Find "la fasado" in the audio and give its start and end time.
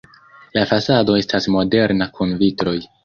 0.57-1.17